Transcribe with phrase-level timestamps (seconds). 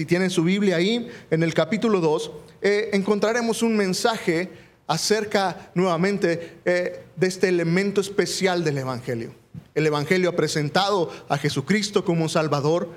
[0.00, 2.30] Si tienen su Biblia ahí, en el capítulo 2,
[2.62, 4.48] eh, encontraremos un mensaje
[4.86, 9.34] acerca nuevamente eh, de este elemento especial del Evangelio.
[9.74, 12.88] El Evangelio ha presentado a Jesucristo como Salvador.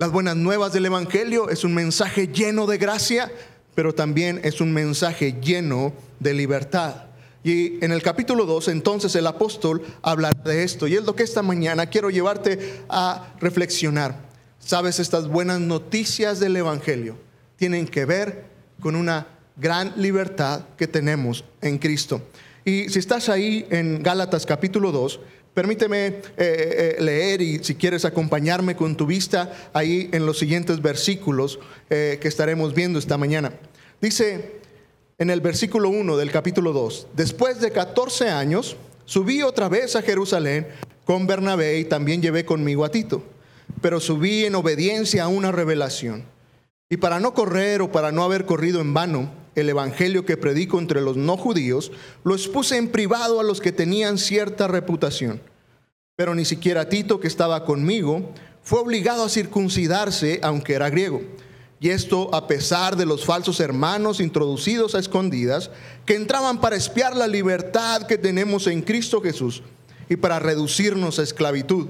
[0.00, 3.30] Las buenas nuevas del Evangelio es un mensaje lleno de gracia,
[3.76, 7.04] pero también es un mensaje lleno de libertad.
[7.44, 10.88] Y en el capítulo 2, entonces el apóstol habla de esto.
[10.88, 14.27] Y es lo que esta mañana quiero llevarte a reflexionar.
[14.68, 17.16] Sabes, estas buenas noticias del Evangelio
[17.56, 18.44] tienen que ver
[18.80, 19.26] con una
[19.56, 22.20] gran libertad que tenemos en Cristo.
[22.66, 25.20] Y si estás ahí en Gálatas capítulo 2,
[25.54, 30.82] permíteme eh, eh, leer y si quieres acompañarme con tu vista ahí en los siguientes
[30.82, 33.54] versículos eh, que estaremos viendo esta mañana.
[34.02, 34.60] Dice
[35.16, 38.76] en el versículo 1 del capítulo 2, después de 14 años,
[39.06, 40.66] subí otra vez a Jerusalén
[41.06, 43.24] con Bernabé y también llevé conmigo a Tito,
[43.80, 46.24] pero subí en obediencia a una revelación.
[46.90, 50.78] Y para no correr o para no haber corrido en vano, el evangelio que predico
[50.78, 51.92] entre los no judíos,
[52.24, 55.40] lo expuse en privado a los que tenían cierta reputación.
[56.16, 61.22] Pero ni siquiera Tito, que estaba conmigo, fue obligado a circuncidarse, aunque era griego
[61.80, 65.70] y esto a pesar de los falsos hermanos introducidos a escondidas,
[66.04, 69.62] que entraban para espiar la libertad que tenemos en Cristo Jesús
[70.08, 71.88] y para reducirnos a esclavitud,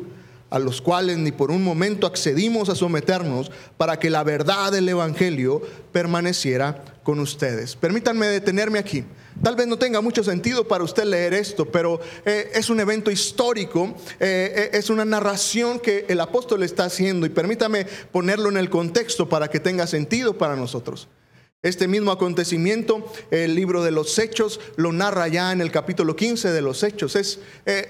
[0.51, 4.89] a los cuales ni por un momento accedimos a someternos para que la verdad del
[4.89, 7.77] Evangelio permaneciera con ustedes.
[7.77, 9.05] Permítanme detenerme aquí.
[9.43, 13.11] Tal vez no tenga mucho sentido para usted leer esto, pero eh, es un evento
[13.11, 18.57] histórico, eh, eh, es una narración que el apóstol está haciendo y permítame ponerlo en
[18.57, 21.09] el contexto para que tenga sentido para nosotros.
[21.65, 26.53] Este mismo acontecimiento, el libro de los Hechos, lo narra ya en el capítulo 15
[26.53, 27.17] de los Hechos.
[27.17, 27.41] Es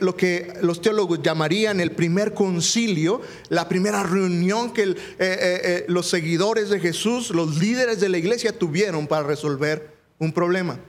[0.00, 4.96] lo que los teólogos llamarían el primer concilio, la primera reunión que
[5.86, 10.80] los seguidores de Jesús, los líderes de la iglesia tuvieron para resolver un problema.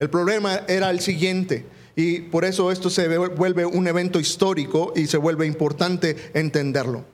[0.00, 5.06] El problema era el siguiente, y por eso esto se vuelve un evento histórico y
[5.06, 7.04] se vuelve importante entenderlo.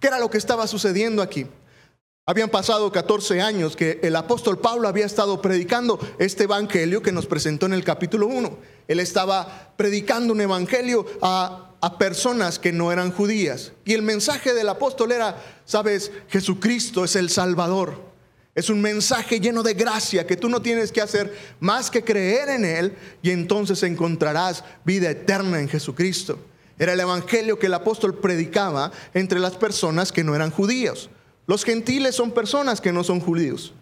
[0.00, 1.46] ¿Qué era lo que estaba sucediendo aquí?
[2.28, 7.24] Habían pasado 14 años que el apóstol Pablo había estado predicando este evangelio que nos
[7.24, 8.58] presentó en el capítulo 1.
[8.88, 13.70] Él estaba predicando un evangelio a, a, personas que no eran judías.
[13.84, 17.94] Y el mensaje del apóstol era, sabes, Jesucristo es el Salvador.
[18.56, 22.48] Es un mensaje lleno de gracia que tú no tienes que hacer más que creer
[22.48, 26.40] en Él y entonces encontrarás vida eterna en Jesucristo.
[26.76, 31.08] Era el evangelio que el apóstol predicaba entre las personas que no eran judíos.
[31.46, 33.72] Los gentiles son personas que no son judíos.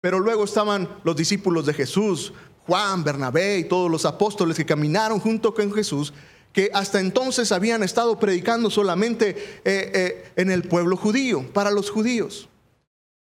[0.00, 2.32] Pero luego estaban los discípulos de Jesús,
[2.66, 6.12] Juan, Bernabé y todos los apóstoles que caminaron junto con Jesús,
[6.52, 9.30] que hasta entonces habían estado predicando solamente
[9.64, 12.48] eh, eh, en el pueblo judío, para los judíos.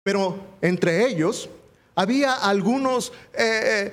[0.02, 1.48] Pero entre ellos
[1.94, 3.92] había algunos eh,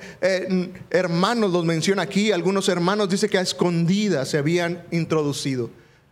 [0.90, 5.70] hermanos, los menciona aquí, algunos hermanos dice que a escondidas se habían introducido,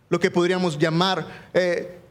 [0.09, 1.49] lo que podríamos llamar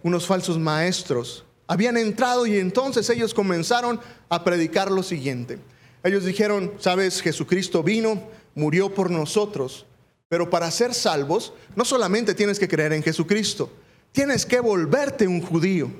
[0.05, 1.45] unos falsos maestros.
[1.67, 3.99] Habían entrado y entonces ellos comenzaron
[4.29, 5.59] a predicar lo siguiente.
[6.05, 8.23] Ellos dijeron, sabes, Jesucristo vino,
[8.55, 9.87] murió por nosotros,
[10.29, 13.73] pero para ser salvos no solamente tienes que creer en Jesucristo,
[14.13, 15.91] tienes que volverte un judío.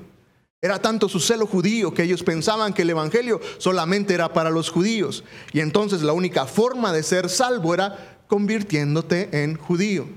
[0.61, 4.69] Era tanto su celo judío que ellos pensaban que el Evangelio solamente era para los
[4.69, 5.23] judíos.
[5.51, 10.07] Y entonces la única forma de ser salvo era convirtiéndote en judío.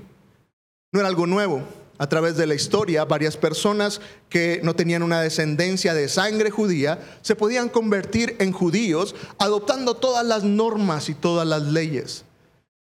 [0.91, 1.63] No era algo nuevo.
[2.01, 3.99] A través de la historia, varias personas
[4.29, 10.25] que no tenían una descendencia de sangre judía se podían convertir en judíos adoptando todas
[10.25, 12.23] las normas y todas las leyes.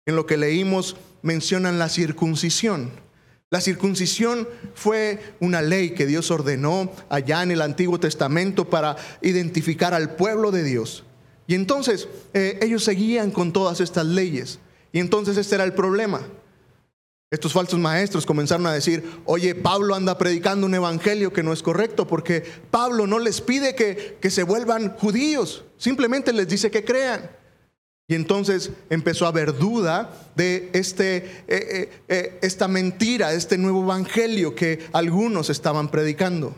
[0.07, 2.91] En lo que leímos mencionan la circuncisión.
[3.51, 9.93] La circuncisión fue una ley que Dios ordenó allá en el Antiguo Testamento para identificar
[9.93, 11.05] al pueblo de Dios.
[11.47, 14.61] Y entonces eh, ellos seguían con todas estas leyes.
[14.93, 16.23] Y entonces este era el problema.
[17.35, 21.63] Estos falsos maestros comenzaron a decir, oye, Pablo anda predicando un evangelio que no es
[21.63, 26.85] correcto porque Pablo no les pide que, que se vuelvan judíos, simplemente les dice que
[26.85, 27.29] crean.
[28.07, 33.83] Y entonces empezó a haber duda de este, eh, eh, eh, esta mentira, este nuevo
[33.83, 36.55] evangelio que algunos estaban predicando.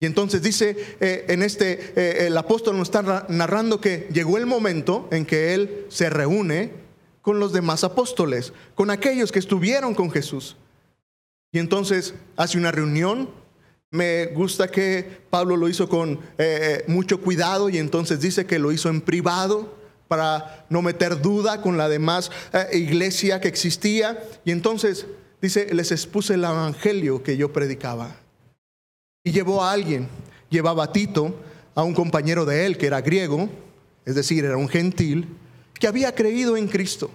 [0.00, 5.24] Y entonces dice en este, el apóstol nos está narrando que llegó el momento en
[5.24, 6.83] que él se reúne
[7.24, 10.56] con los demás apóstoles, con aquellos que estuvieron con Jesús.
[11.52, 13.30] Y entonces hace una reunión.
[13.90, 16.20] Me gusta que Pablo lo hizo con
[16.86, 19.74] mucho cuidado y entonces dice que lo hizo en privado
[20.06, 24.22] para no meter duda con la demás eh, iglesia que existía.
[24.44, 25.06] Y entonces
[25.40, 28.16] dice, les expuse el evangelio que yo predicaba.
[29.24, 30.08] Y llevó a alguien.
[30.50, 31.34] llevaba a Tito,
[31.74, 33.48] a un compañero de él que era griego,
[34.04, 35.26] es decir, era un gentil,
[35.84, 37.10] que había creído en Cristo.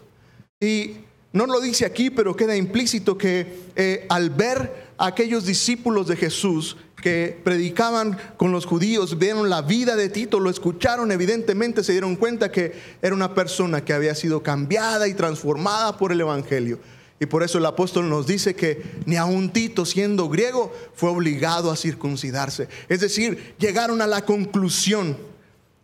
[0.62, 0.98] Y
[1.34, 6.16] no lo dice aquí, pero queda implícito que eh, al ver a aquellos discípulos de
[6.16, 11.94] Jesús que predicaban con los judíos, vieron la vida de Tito, lo escucharon, evidentemente se
[11.94, 16.78] dieron cuenta que era una persona que había sido cambiada y transformada por el Evangelio.
[17.20, 21.72] Y por eso el apóstol nos dice que ni aun Tito, siendo griego, fue obligado
[21.72, 22.68] a circuncidarse.
[22.88, 25.18] Es decir, llegaron a la conclusión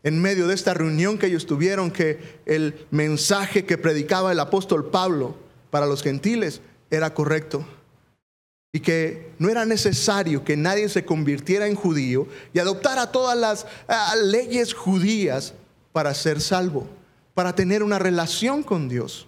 [0.05, 4.91] en medio de esta reunión que ellos tuvieron que el mensaje que predicaba el apóstol
[4.91, 5.35] Pablo
[5.71, 6.61] para los gentiles
[6.91, 7.65] era correcto
[8.71, 13.65] y que no era necesario que nadie se convirtiera en judío y adoptara todas las
[13.87, 15.55] ah, leyes judías
[15.91, 16.87] para ser salvo,
[17.33, 19.27] para tener una relación con Dios.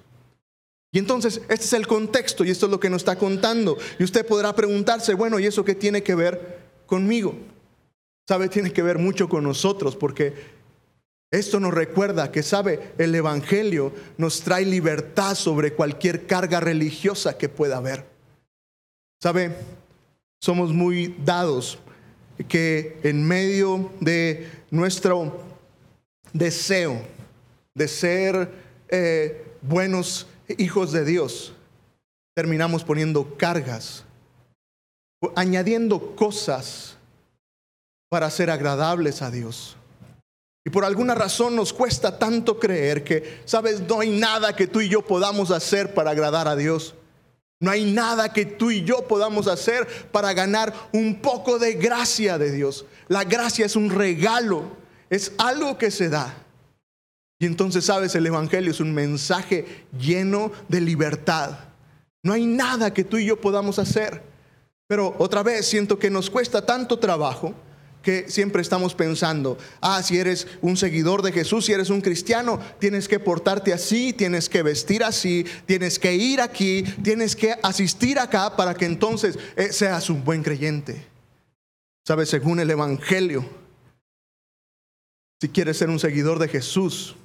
[0.91, 3.77] Y entonces, este es el contexto y esto es lo que nos está contando.
[3.97, 7.35] Y usted podrá preguntarse, bueno, ¿y eso qué tiene que ver conmigo?
[8.27, 8.47] ¿Sabe?
[8.47, 10.56] Tiene que ver mucho con nosotros porque
[11.31, 12.94] esto nos recuerda que, ¿sabe?
[12.97, 18.06] El Evangelio nos trae libertad sobre cualquier carga religiosa que pueda haber.
[19.21, 19.56] Sabe,
[20.39, 21.79] somos muy dados
[22.47, 25.44] que en medio de nuestro
[26.31, 27.01] deseo
[27.74, 28.51] de ser
[28.89, 30.27] eh, buenos
[30.57, 31.53] hijos de Dios,
[32.35, 34.06] terminamos poniendo cargas,
[35.35, 36.95] añadiendo cosas
[38.09, 39.75] para ser agradables a Dios.
[40.68, 44.81] Y por alguna razón nos cuesta tanto creer que, sabes, no hay nada que tú
[44.81, 46.94] y yo podamos hacer para agradar a Dios.
[47.62, 52.38] No hay nada que tú y yo podamos hacer para ganar un poco de gracia
[52.38, 52.84] de Dios.
[53.08, 54.64] La gracia es un regalo,
[55.10, 56.36] es algo que se da.
[57.40, 61.60] Y entonces, sabes, el Evangelio es un mensaje lleno de libertad.
[62.24, 64.22] No hay nada que tú y yo podamos hacer.
[64.86, 67.54] Pero otra vez siento que nos cuesta tanto trabajo
[68.02, 72.60] que siempre estamos pensando, ah, si eres un seguidor de Jesús, si eres un cristiano,
[72.80, 78.18] tienes que portarte así, tienes que vestir así, tienes que ir aquí, tienes que asistir
[78.20, 81.06] acá para que entonces eh, seas un buen creyente.
[82.08, 83.46] Sabes, según el Evangelio,
[85.42, 87.16] si quieres ser un seguidor de Jesús,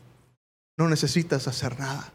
[0.76, 2.12] no necesitas hacer nada.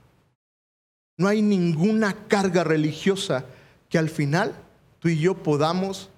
[1.18, 3.46] No hay ninguna carga religiosa
[3.90, 4.54] que al final
[5.00, 6.10] tú y yo podamos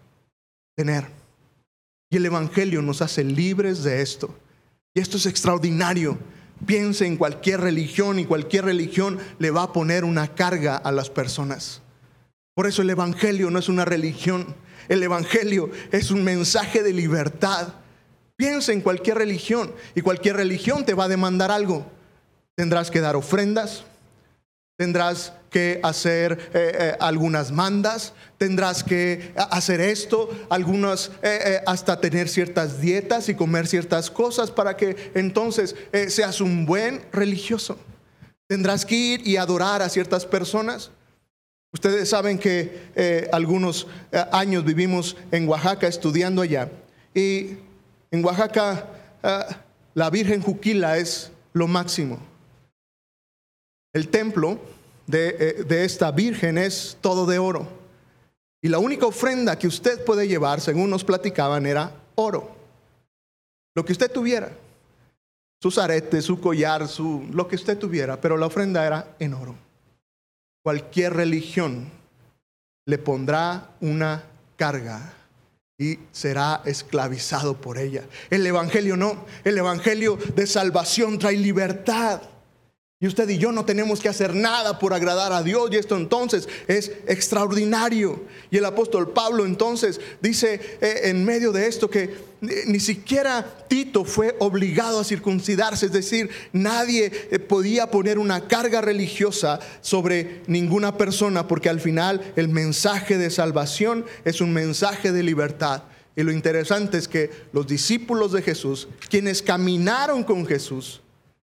[0.75, 1.18] tener.
[2.09, 4.35] Y el Evangelio nos hace libres de esto.
[4.93, 6.17] Y esto es extraordinario.
[6.65, 11.09] Piense en cualquier religión y cualquier religión le va a poner una carga a las
[11.09, 11.81] personas.
[12.55, 14.55] Por eso el Evangelio no es una religión.
[14.89, 17.75] El Evangelio es un mensaje de libertad.
[18.35, 21.85] Piensa en cualquier religión y cualquier religión te va a demandar algo.
[22.55, 23.83] Tendrás que dar ofrendas,
[24.79, 32.29] tendrás que hacer eh, eh, algunas mandas, tendrás que hacer esto, algunas, eh, hasta tener
[32.29, 35.75] ciertas dietas y comer ciertas cosas para que entonces
[36.07, 37.77] seas un buen religioso.
[38.47, 40.91] Tendrás que ir y adorar a ciertas personas.
[41.73, 43.85] Ustedes saben que algunos
[44.31, 46.69] años vivimos en Oaxaca estudiando allá
[47.13, 47.57] y
[48.11, 48.87] en Oaxaca
[49.93, 52.29] la Virgen Juquila es lo máximo.
[53.93, 54.59] El templo
[55.11, 57.67] eh, de, esta virgen es todo de oro.
[58.61, 62.55] Y la única ofrenda que usted puede llevar, según nos platicaban, era oro.
[63.75, 64.51] Lo que usted tuviera.
[65.61, 68.19] Sus aretes, su collar, su, lo que usted tuviera.
[68.21, 69.55] Pero la ofrenda era en oro.
[70.63, 71.89] Cualquier religión
[72.85, 74.23] le pondrá una
[74.57, 75.13] carga
[75.77, 78.03] y será esclavizado por ella.
[78.29, 79.25] El Evangelio no.
[79.43, 82.21] El Evangelio de salvación trae libertad.
[83.01, 85.95] Y usted y yo no tenemos que hacer nada por agradar a Dios y esto
[85.95, 88.25] entonces es extraordinario.
[88.51, 93.63] Y el apóstol Pablo entonces dice eh, en medio de esto que eh, ni siquiera
[93.69, 100.41] Tito fue obligado a circuncidarse, es decir, nadie eh, podía poner una carga religiosa sobre
[100.47, 105.83] ninguna persona porque al final el mensaje de salvación es un mensaje de libertad.
[106.17, 111.01] Y lo interesante es que los discípulos de Jesús, quienes caminaron con Jesús,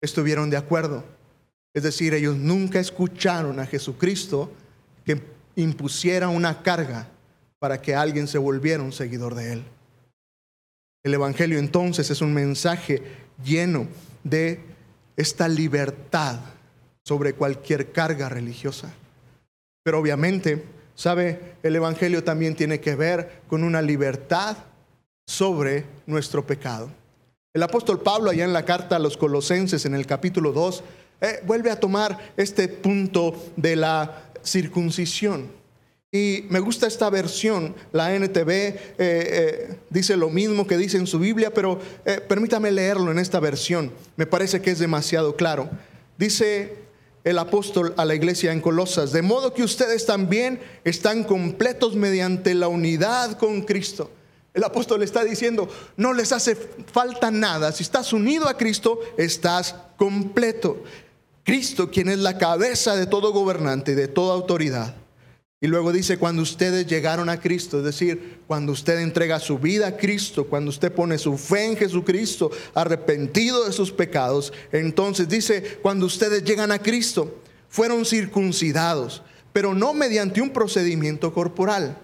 [0.00, 1.15] estuvieron de acuerdo
[1.76, 4.50] es decir, ellos nunca escucharon a Jesucristo
[5.04, 5.20] que
[5.56, 7.06] impusiera una carga
[7.58, 9.64] para que alguien se volviera un seguidor de Él.
[11.04, 13.02] El Evangelio entonces es un mensaje
[13.44, 13.88] lleno
[14.24, 14.60] de
[15.18, 16.40] esta libertad
[17.04, 18.90] sobre cualquier carga religiosa.
[19.82, 20.64] Pero obviamente,
[20.94, 21.56] ¿sabe?
[21.62, 24.56] El Evangelio también tiene que ver con una libertad
[25.26, 26.88] sobre nuestro pecado.
[27.52, 30.82] El apóstol Pablo allá en la carta a los colosenses en el capítulo 2
[31.20, 35.50] eh, vuelve a tomar este punto de la circuncisión.
[36.12, 41.06] Y me gusta esta versión, la NTV eh, eh, dice lo mismo que dice en
[41.06, 41.80] su Biblia, pero
[42.28, 45.68] permítame leerlo en esta versión, me parece que es demasiado claro.
[46.16, 46.86] Dice
[47.24, 52.54] el apóstol a la iglesia en Colosas, de modo que ustedes también están completos mediante
[52.54, 54.10] la unidad con Cristo.
[54.54, 55.68] El apóstol está diciendo,
[55.98, 60.82] no les hace falta nada, si estás unido a Cristo, estás completo.
[61.46, 64.94] Cristo, quien es la cabeza de todo gobernante, de toda autoridad
[65.58, 69.86] y luego dice, cuando ustedes llegaron a Cristo, es decir, cuando usted entrega su vida
[69.86, 75.78] a Cristo, cuando usted pone su fe en Jesucristo, arrepentido de sus pecados, entonces dice,
[75.80, 79.22] cuando ustedes llegan a Cristo, fueron circuncidados,
[79.54, 81.98] pero no mediante un procedimiento corporal.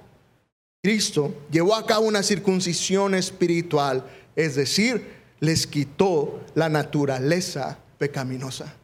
[0.83, 8.75] Cristo llevó a cabo una circuncisión espiritual, es decir, les quitó la naturaleza pecaminosa.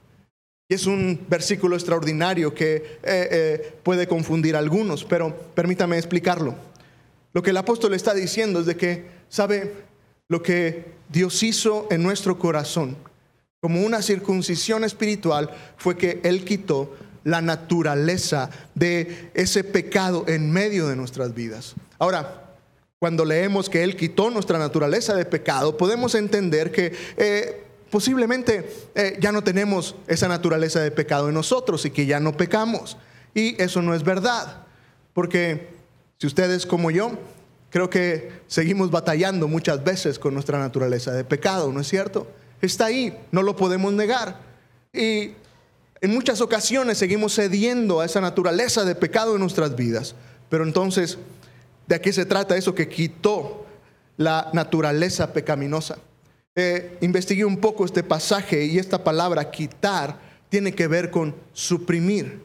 [0.68, 6.54] Y es un versículo extraordinario que eh, eh, puede confundir a algunos, pero permítame explicarlo.
[7.32, 9.72] Lo que el apóstol está diciendo es de que, ¿sabe?
[10.28, 12.96] Lo que Dios hizo en nuestro corazón
[13.60, 16.94] como una circuncisión espiritual fue que Él quitó
[17.24, 21.74] la naturaleza de ese pecado en medio de nuestras vidas.
[21.98, 22.54] Ahora,
[22.98, 29.16] cuando leemos que Él quitó nuestra naturaleza de pecado, podemos entender que eh, posiblemente eh,
[29.20, 32.96] ya no tenemos esa naturaleza de pecado en nosotros y que ya no pecamos.
[33.34, 34.66] Y eso no es verdad,
[35.14, 35.68] porque
[36.18, 37.12] si ustedes como yo,
[37.70, 42.26] creo que seguimos batallando muchas veces con nuestra naturaleza de pecado, ¿no es cierto?
[42.60, 44.40] Está ahí, no lo podemos negar.
[44.92, 45.32] Y
[46.00, 50.14] en muchas ocasiones seguimos cediendo a esa naturaleza de pecado en nuestras vidas.
[50.48, 51.18] Pero entonces,
[51.86, 53.66] ¿de qué se trata eso que quitó
[54.16, 55.98] la naturaleza pecaminosa?
[56.60, 62.42] Eh, investigué un poco este pasaje y esta palabra quitar tiene que ver con suprimir,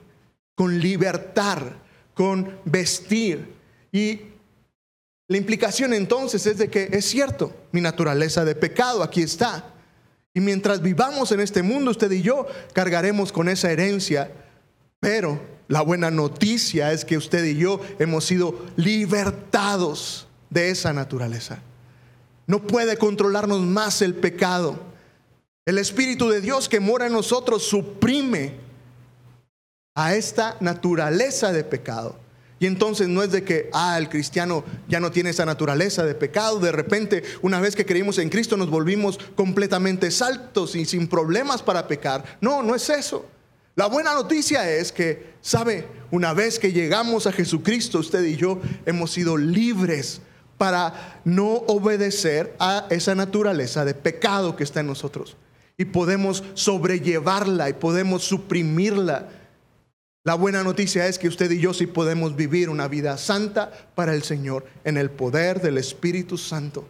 [0.53, 1.77] con libertar,
[2.13, 3.55] con vestir.
[3.91, 4.21] Y
[5.27, 9.73] la implicación entonces es de que es cierto, mi naturaleza de pecado aquí está.
[10.31, 14.29] Y mientras vivamos en este mundo, usted y yo cargaremos con esa herencia,
[14.99, 21.63] pero la buena noticia es que usted y yo hemos sido libertados de esa naturaleza.
[22.47, 24.79] No puede controlarnos más el pecado.
[25.65, 28.55] El Espíritu de Dios que mora en nosotros suprime
[29.95, 32.17] a esta naturaleza de pecado.
[32.59, 36.15] Y entonces no es de que, ah, el cristiano ya no tiene esa naturaleza de
[36.15, 36.59] pecado.
[36.59, 41.61] De repente, una vez que creímos en Cristo, nos volvimos completamente saltos y sin problemas
[41.61, 42.37] para pecar.
[42.39, 43.25] No, no es eso.
[43.75, 48.61] La buena noticia es que, sabe, una vez que llegamos a Jesucristo, usted y yo
[48.85, 50.21] hemos sido libres
[50.63, 55.35] para no obedecer a esa naturaleza de pecado que está en nosotros.
[55.77, 59.27] Y podemos sobrellevarla y podemos suprimirla.
[60.23, 64.13] La buena noticia es que usted y yo sí podemos vivir una vida santa para
[64.13, 66.87] el Señor en el poder del Espíritu Santo.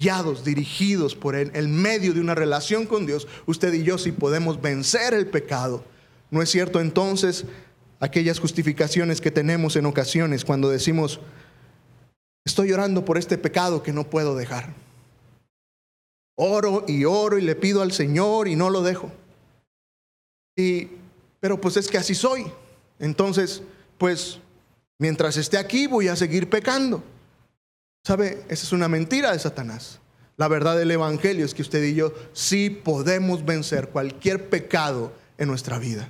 [0.00, 4.12] Guiados, dirigidos por Él, en medio de una relación con Dios, usted y yo sí
[4.12, 5.84] podemos vencer el pecado.
[6.30, 7.44] ¿No es cierto entonces
[8.00, 11.20] aquellas justificaciones que tenemos en ocasiones cuando decimos,
[12.48, 14.72] Estoy llorando por este pecado que no puedo dejar.
[16.34, 19.12] Oro y oro y le pido al Señor y no lo dejo.
[20.56, 20.88] Y,
[21.40, 22.50] pero pues es que así soy.
[22.98, 23.60] Entonces,
[23.98, 24.38] pues
[24.98, 27.02] mientras esté aquí voy a seguir pecando.
[28.02, 28.42] ¿Sabe?
[28.48, 30.00] Esa es una mentira de Satanás.
[30.38, 35.48] La verdad del Evangelio es que usted y yo sí podemos vencer cualquier pecado en
[35.48, 36.08] nuestra vida.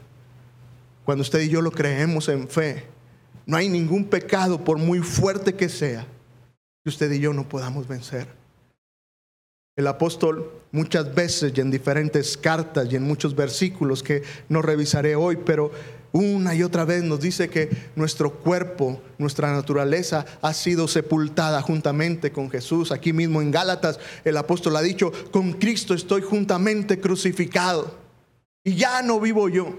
[1.04, 2.85] Cuando usted y yo lo creemos en fe,
[3.45, 6.07] no hay ningún pecado, por muy fuerte que sea,
[6.88, 8.26] usted y yo no podamos vencer.
[9.76, 15.14] El apóstol muchas veces y en diferentes cartas y en muchos versículos que no revisaré
[15.14, 15.71] hoy, pero
[16.12, 22.33] una y otra vez nos dice que nuestro cuerpo, nuestra naturaleza ha sido sepultada juntamente
[22.33, 22.90] con Jesús.
[22.90, 27.95] Aquí mismo en Gálatas el apóstol ha dicho, con Cristo estoy juntamente crucificado.
[28.64, 29.75] Y ya no vivo yo,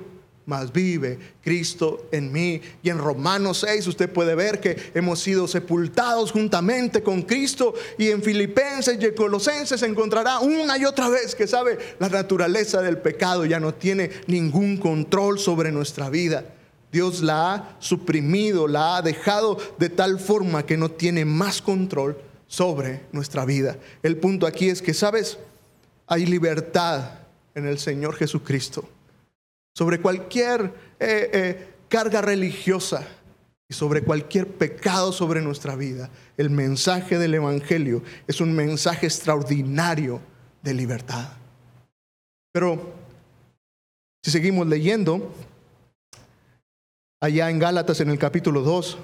[0.50, 2.60] más vive Cristo en mí.
[2.84, 7.74] Y en Romanos 6 usted puede ver que hemos sido sepultados juntamente con Cristo.
[7.98, 12.82] Y en Filipenses y en Colosenses encontrará una y otra vez que sabe la naturaleza
[12.82, 16.44] del pecado ya no tiene ningún control sobre nuestra vida.
[16.92, 22.18] Dios la ha suprimido, la ha dejado de tal forma que no tiene más control
[22.48, 23.78] sobre nuestra vida.
[24.02, 25.38] El punto aquí es que, ¿sabes?
[26.08, 27.12] Hay libertad
[27.54, 28.90] en el Señor Jesucristo
[29.80, 33.08] sobre cualquier eh, eh, carga religiosa
[33.66, 36.10] y sobre cualquier pecado sobre nuestra vida.
[36.36, 40.20] El mensaje del Evangelio es un mensaje extraordinario
[40.62, 41.30] de libertad.
[42.52, 42.92] Pero
[44.22, 45.34] si seguimos leyendo,
[47.22, 48.98] allá en Gálatas en el capítulo 2,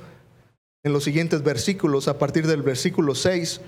[0.84, 3.62] en los siguientes versículos, a partir del versículo 6,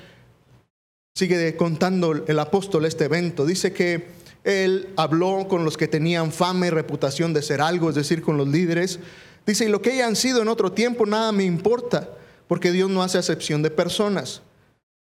[1.15, 3.45] sigue contando el apóstol este evento.
[3.45, 7.95] Dice que él habló con los que tenían fama y reputación de ser algo, es
[7.95, 8.97] decir, con los líderes.
[9.45, 12.09] Dice, y lo que hayan sido en otro tiempo, nada me importa,
[12.47, 14.41] porque Dios no hace acepción de personas.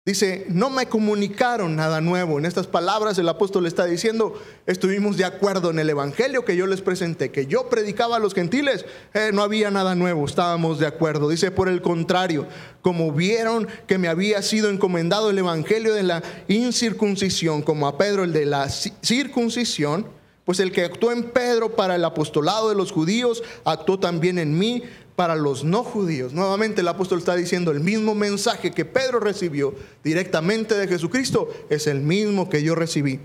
[0.05, 2.37] Dice, no me comunicaron nada nuevo.
[2.37, 6.67] En estas palabras el apóstol está diciendo, estuvimos de acuerdo en el Evangelio que yo
[6.67, 8.85] les presenté, que yo predicaba a los gentiles,
[9.15, 11.27] eh, no había nada nuevo, estábamos de acuerdo.
[11.27, 12.45] Dice, por el contrario,
[12.83, 18.25] como vieron que me había sido encomendado el Evangelio de la incircuncisión, como a Pedro
[18.25, 20.05] el de la circuncisión,
[20.45, 24.57] pues el que actuó en Pedro para el apostolado de los judíos, actuó también en
[24.57, 24.83] mí
[25.15, 26.33] para los no judíos.
[26.33, 29.73] Nuevamente el apóstol está diciendo el mismo mensaje que Pedro recibió
[30.03, 33.19] directamente de Jesucristo es el mismo que yo recibí.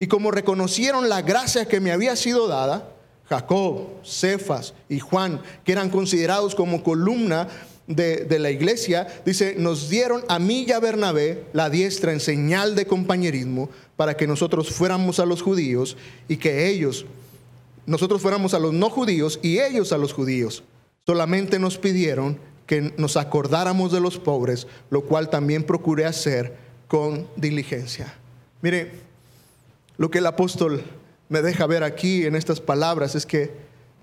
[0.00, 2.94] Y como reconocieron la gracia que me había sido dada,
[3.28, 7.48] Jacob, Cefas y Juan, que eran considerados como columna
[7.90, 12.74] de, la iglesia, dice, nos dieron a mí y a Bernabé la diestra en señal
[12.74, 15.96] de compañerismo para que nosotros fuéramos a los judíos
[16.28, 17.04] y que ellos,
[17.86, 20.62] nosotros fuéramos a los no judíos y ellos a los judíos.
[21.04, 26.54] Solamente nos pidieron que nos acordáramos de los pobres, lo cual también procuré hacer
[26.86, 28.14] con diligencia.
[28.62, 28.92] Mire,
[29.96, 30.84] lo que el apóstol
[31.28, 33.50] me deja ver aquí en estas palabras es que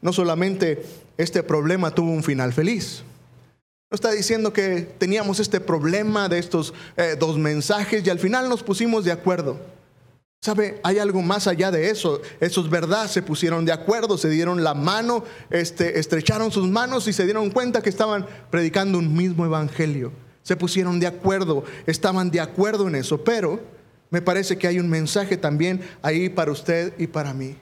[0.02, 0.84] no solamente
[1.18, 3.04] este problema tuvo un final feliz,
[3.90, 8.50] no está diciendo que teníamos este problema de estos eh, dos mensajes y al final
[8.50, 9.58] nos pusimos de acuerdo.
[10.42, 10.80] ¿Sabe?
[10.84, 12.22] Hay algo más allá de eso.
[12.40, 13.08] Eso es verdad.
[13.08, 17.50] Se pusieron de acuerdo, se dieron la mano, este, estrecharon sus manos y se dieron
[17.50, 20.12] cuenta que estaban predicando un mismo evangelio.
[20.44, 23.24] Se pusieron de acuerdo, estaban de acuerdo en eso.
[23.24, 23.62] Pero
[24.10, 27.58] me parece que hay un mensaje también ahí para usted y para mí.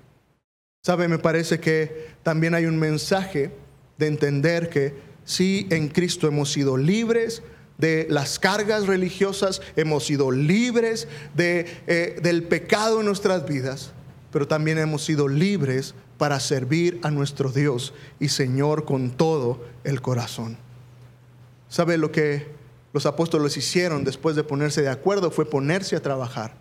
[0.84, 1.08] ¿Sabe?
[1.08, 3.52] Me parece que también hay un mensaje
[3.98, 7.44] de entender que sí, en Cristo hemos sido libres,
[7.78, 13.92] de las cargas religiosas, hemos sido libres de, eh, del pecado en nuestras vidas,
[14.32, 20.02] pero también hemos sido libres para servir a nuestro Dios y Señor con todo el
[20.02, 20.58] corazón.
[21.68, 22.48] ¿Sabe lo que
[22.94, 25.32] los apóstoles hicieron después de ponerse de acuerdo?
[25.32, 26.56] Fue ponerse a trabajar.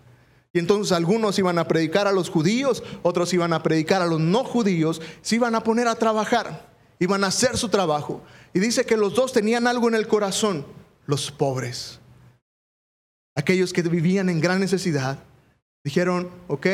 [0.52, 4.20] Y entonces algunos iban a predicar a los judíos, otros iban a predicar a los
[4.20, 6.68] no judíos, se iban a poner a trabajar,
[7.00, 8.22] iban a hacer su trabajo.
[8.54, 10.64] Y dice que los dos tenían algo en el corazón
[11.06, 11.98] los pobres.
[13.36, 15.18] Aquellos que vivían en gran necesidad
[15.82, 16.66] dijeron, ok,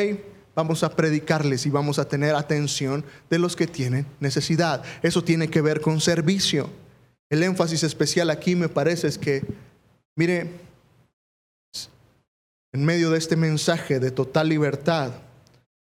[0.55, 4.85] vamos a predicarles y vamos a tener atención de los que tienen necesidad.
[5.03, 6.71] Eso tiene que ver con servicio.
[7.31, 9.43] El énfasis especial aquí me parece es que,
[10.17, 10.51] mire,
[12.73, 15.13] en medio de este mensaje de total libertad,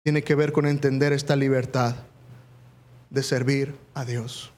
[0.02, 1.94] tiene que ver con entender esta libertad
[3.10, 4.52] de servir a Dios.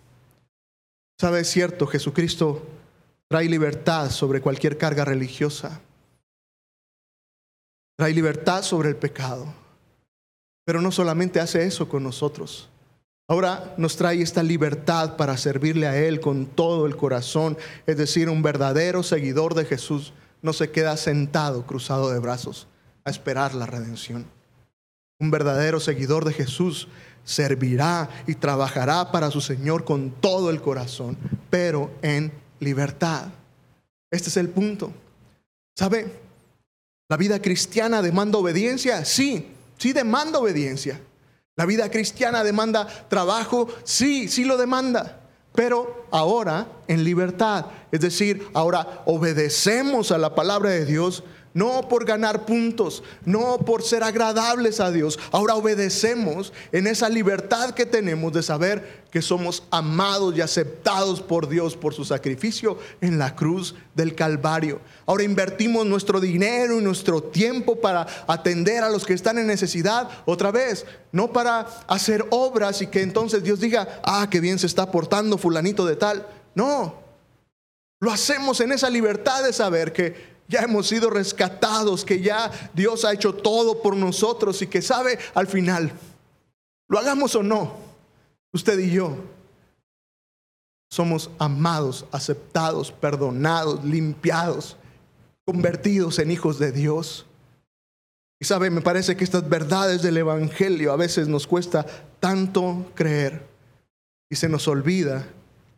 [1.19, 1.41] ¿Sabe?
[1.41, 2.67] Es cierto, Jesucristo
[3.33, 5.81] Trae libertad sobre cualquier carga religiosa.
[7.97, 9.47] Trae libertad sobre el pecado.
[10.67, 12.69] Pero no solamente hace eso con nosotros.
[13.27, 17.57] Ahora nos trae esta libertad para servirle a Él con todo el corazón.
[17.87, 22.69] Es decir, un verdadero seguidor de Jesús no se queda sentado cruzado de brazos
[23.03, 24.27] a esperar la redención.
[25.19, 26.89] Un verdadero seguidor de Jesús
[27.25, 31.17] servirá y trabajará para su Señor con todo el corazón,
[31.51, 33.29] pero en libertad.
[34.11, 34.93] Este es el punto.
[35.77, 36.21] ¿Sabe?
[37.09, 39.05] La vida cristiana demanda obediencia.
[39.05, 39.49] Sí,
[39.79, 41.01] sí demanda obediencia.
[41.57, 43.69] La vida cristiana demanda trabajo.
[43.85, 45.21] Sí, sí lo demanda.
[45.55, 47.67] Pero ahora en libertad.
[47.91, 53.83] Es decir, ahora obedecemos a la palabra de Dios no por ganar puntos, no por
[53.83, 55.19] ser agradables a Dios.
[55.31, 61.49] Ahora obedecemos en esa libertad que tenemos de saber que somos amados y aceptados por
[61.49, 64.81] Dios por su sacrificio en la cruz del Calvario.
[65.05, 70.09] Ahora invertimos nuestro dinero y nuestro tiempo para atender a los que están en necesidad
[70.25, 74.67] otra vez, no para hacer obras y que entonces Dios diga, ah, qué bien se
[74.67, 76.27] está portando fulanito de tal.
[76.55, 77.03] No,
[78.01, 83.05] lo hacemos en esa libertad de saber que ya hemos sido rescatados, que ya Dios
[83.05, 85.93] ha hecho todo por nosotros y que sabe al final,
[86.89, 87.77] lo hagamos o no,
[88.53, 89.17] usted y yo
[90.93, 94.77] somos amados, aceptados, perdonados, limpiados,
[95.47, 97.25] convertidos en hijos de Dios.
[98.39, 101.87] Y sabe, me parece que estas verdades del Evangelio a veces nos cuesta
[102.21, 103.47] tanto creer
[104.29, 105.27] y se nos olvida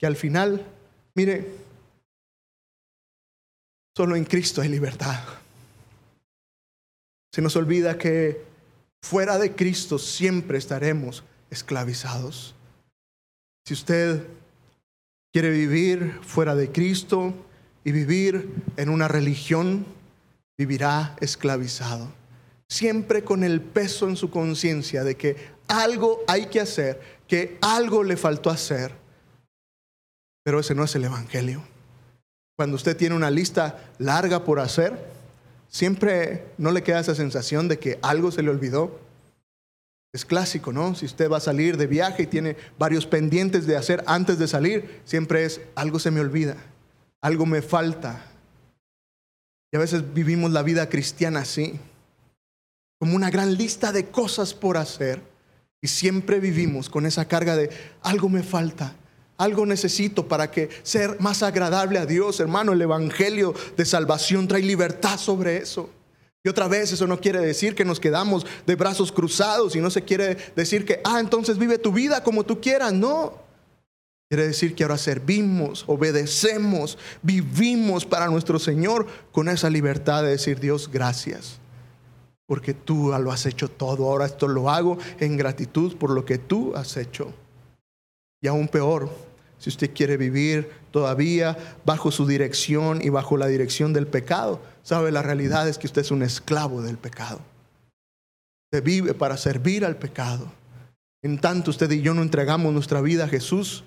[0.00, 0.66] que al final,
[1.14, 1.48] mire,
[3.96, 5.22] Solo en Cristo hay libertad.
[7.32, 8.44] Se nos olvida que
[9.02, 12.54] fuera de Cristo siempre estaremos esclavizados.
[13.64, 14.26] Si usted
[15.32, 17.34] quiere vivir fuera de Cristo
[17.84, 19.86] y vivir en una religión,
[20.58, 22.08] vivirá esclavizado.
[22.68, 25.36] Siempre con el peso en su conciencia de que
[25.68, 28.92] algo hay que hacer, que algo le faltó hacer.
[30.42, 31.73] Pero ese no es el Evangelio.
[32.56, 34.96] Cuando usted tiene una lista larga por hacer,
[35.68, 39.00] siempre no le queda esa sensación de que algo se le olvidó.
[40.12, 40.94] Es clásico, ¿no?
[40.94, 44.46] Si usted va a salir de viaje y tiene varios pendientes de hacer antes de
[44.46, 46.56] salir, siempre es algo se me olvida,
[47.20, 48.24] algo me falta.
[49.72, 51.80] Y a veces vivimos la vida cristiana así,
[53.00, 55.20] como una gran lista de cosas por hacer.
[55.82, 58.94] Y siempre vivimos con esa carga de algo me falta,
[59.36, 62.72] algo necesito para que ser más agradable a Dios, hermano.
[62.72, 65.90] El Evangelio de salvación trae libertad sobre eso.
[66.44, 69.90] Y otra vez eso no quiere decir que nos quedamos de brazos cruzados y no
[69.90, 72.92] se quiere decir que, ah, entonces vive tu vida como tú quieras.
[72.92, 73.42] No.
[74.28, 80.60] Quiere decir que ahora servimos, obedecemos, vivimos para nuestro Señor con esa libertad de decir,
[80.60, 81.60] Dios, gracias.
[82.46, 84.04] Porque tú lo has hecho todo.
[84.04, 87.32] Ahora esto lo hago en gratitud por lo que tú has hecho.
[88.44, 89.08] Y aún peor,
[89.56, 95.10] si usted quiere vivir todavía bajo su dirección y bajo la dirección del pecado, sabe,
[95.10, 97.40] la realidad es que usted es un esclavo del pecado.
[98.70, 100.52] Usted vive para servir al pecado.
[101.22, 103.82] En tanto usted y yo no entregamos nuestra vida a Jesús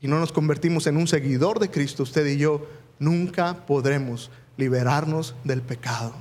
[0.00, 2.68] y no nos convertimos en un seguidor de Cristo, usted y yo
[3.00, 6.14] nunca podremos liberarnos del pecado.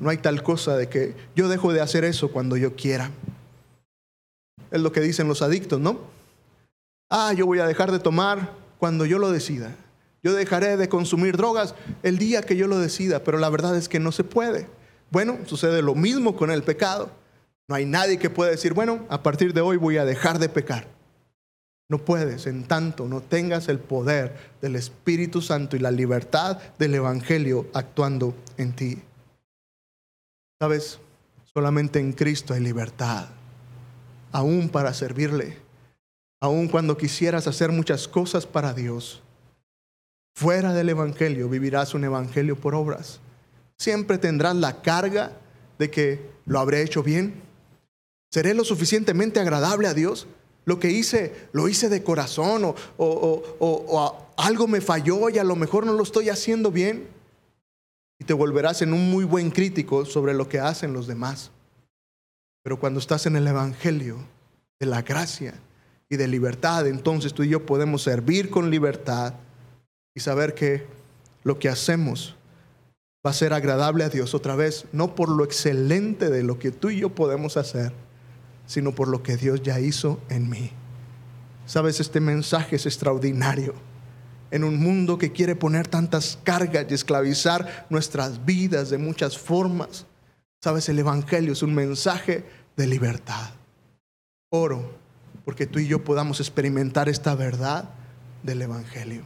[0.00, 3.10] No hay tal cosa de que yo dejo de hacer eso cuando yo quiera.
[4.70, 6.15] Es lo que dicen los adictos, ¿no?
[7.08, 9.74] Ah, yo voy a dejar de tomar cuando yo lo decida.
[10.22, 13.88] Yo dejaré de consumir drogas el día que yo lo decida, pero la verdad es
[13.88, 14.66] que no se puede.
[15.10, 17.10] Bueno, sucede lo mismo con el pecado.
[17.68, 20.48] No hay nadie que pueda decir, bueno, a partir de hoy voy a dejar de
[20.48, 20.88] pecar.
[21.88, 26.96] No puedes, en tanto no tengas el poder del Espíritu Santo y la libertad del
[26.96, 28.98] Evangelio actuando en ti.
[30.58, 30.98] Sabes,
[31.54, 33.26] solamente en Cristo hay libertad,
[34.32, 35.65] aún para servirle
[36.40, 39.22] aun cuando quisieras hacer muchas cosas para Dios,
[40.34, 43.20] fuera del Evangelio vivirás un Evangelio por obras.
[43.78, 45.32] Siempre tendrás la carga
[45.78, 47.42] de que lo habré hecho bien.
[48.30, 50.26] ¿Seré lo suficientemente agradable a Dios?
[50.64, 55.56] Lo que hice, lo hice de corazón o, o algo me falló y a lo
[55.56, 57.08] mejor no lo estoy haciendo bien.
[58.18, 61.50] Y te volverás en un muy buen crítico sobre lo que hacen los demás.
[62.62, 64.16] Pero cuando estás en el Evangelio
[64.80, 65.54] de la gracia,
[66.08, 69.34] y de libertad, entonces tú y yo podemos servir con libertad
[70.14, 70.86] y saber que
[71.42, 72.36] lo que hacemos
[73.26, 76.70] va a ser agradable a Dios otra vez, no por lo excelente de lo que
[76.70, 77.92] tú y yo podemos hacer,
[78.66, 80.70] sino por lo que Dios ya hizo en mí.
[81.66, 83.74] Sabes, este mensaje es extraordinario.
[84.52, 90.06] En un mundo que quiere poner tantas cargas y esclavizar nuestras vidas de muchas formas,
[90.62, 92.44] sabes, el Evangelio es un mensaje
[92.76, 93.50] de libertad.
[94.50, 95.05] Oro
[95.46, 97.88] porque tú y yo podamos experimentar esta verdad
[98.42, 99.22] del Evangelio.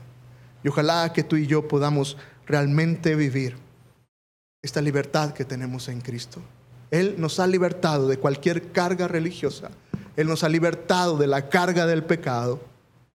[0.63, 3.57] Y ojalá que tú y yo podamos realmente vivir
[4.63, 6.43] esta libertad que tenemos en Cristo.
[6.91, 9.71] Él nos ha libertado de cualquier carga religiosa.
[10.15, 12.61] Él nos ha libertado de la carga del pecado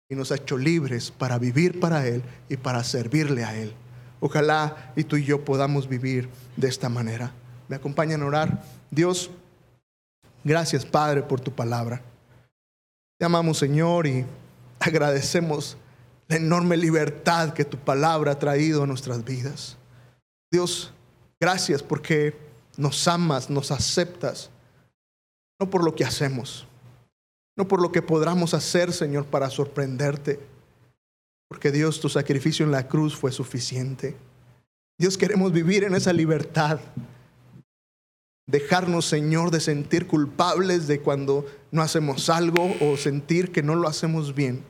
[0.07, 3.73] y nos ha hecho libres para vivir para Él y para servirle a Él.
[4.19, 7.31] Ojalá y tú y yo podamos vivir de esta manera.
[7.67, 8.63] ¿Me acompañan a orar?
[8.91, 9.31] Dios,
[10.43, 12.03] gracias Padre por tu palabra.
[13.21, 14.25] Te amamos, Señor, y
[14.79, 15.77] agradecemos
[16.27, 19.77] la enorme libertad que tu palabra ha traído a nuestras vidas.
[20.51, 20.91] Dios,
[21.39, 22.35] gracias porque
[22.77, 24.49] nos amas, nos aceptas,
[25.59, 26.65] no por lo que hacemos,
[27.55, 30.39] no por lo que podamos hacer, Señor, para sorprenderte,
[31.47, 34.17] porque Dios, tu sacrificio en la cruz fue suficiente.
[34.97, 36.79] Dios, queremos vivir en esa libertad
[38.51, 43.87] dejarnos, Señor, de sentir culpables de cuando no hacemos algo o sentir que no lo
[43.87, 44.63] hacemos bien.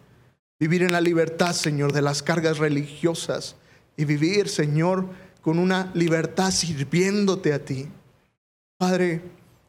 [0.59, 3.55] Vivir en la libertad, Señor, de las cargas religiosas
[3.97, 5.07] y vivir, Señor,
[5.41, 7.87] con una libertad sirviéndote a ti.
[8.77, 9.21] Padre,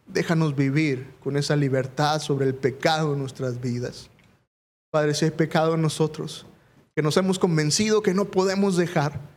[0.07, 4.11] déjanos vivir con esa libertad sobre el pecado en nuestras vidas.
[4.91, 6.45] Padre, si hay pecado en nosotros,
[6.95, 9.32] que nos hemos convencido que no podemos dejar,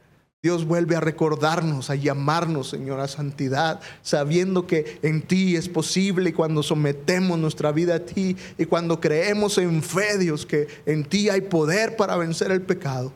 [0.45, 6.35] Dios vuelve a recordarnos, a llamarnos, Señor, a santidad, sabiendo que en ti es posible
[6.35, 11.29] cuando sometemos nuestra vida a ti y cuando creemos en fe, Dios, que en ti
[11.29, 13.11] hay poder para vencer el pecado.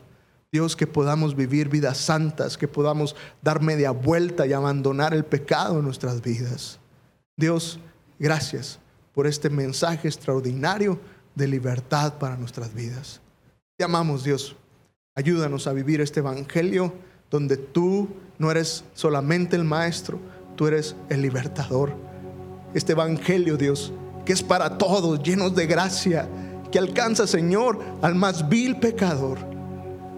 [0.50, 5.78] Dios, que podamos vivir vidas santas, que podamos dar media vuelta y abandonar el pecado
[5.78, 6.80] en nuestras vidas.
[7.36, 7.78] Dios,
[8.18, 8.80] gracias
[9.14, 10.98] por este mensaje extraordinario
[11.36, 13.20] de libertad para nuestras vidas.
[13.78, 14.56] Te amamos, Dios.
[15.14, 16.92] Ayúdanos a vivir este Evangelio
[17.30, 20.18] donde tú no eres solamente el Maestro,
[20.56, 21.94] tú eres el libertador.
[22.74, 23.92] Este Evangelio, Dios,
[24.24, 26.28] que es para todos, llenos de gracia,
[26.70, 29.38] que alcanza, Señor, al más vil pecador.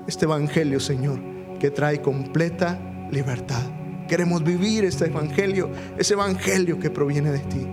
[0.06, 1.20] Este Evangelio, Señor,
[1.58, 2.78] que trae completa
[3.10, 3.62] libertad.
[4.08, 7.66] Queremos vivir este Evangelio, ese Evangelio que proviene de ti.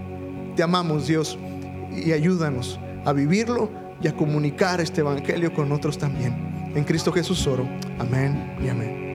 [0.56, 1.38] Te amamos, Dios,
[1.92, 3.70] y ayúdanos a vivirlo
[4.02, 6.72] y a comunicar este Evangelio con otros también.
[6.76, 7.68] En Cristo Jesús oro.
[7.98, 9.00] Amén y amén.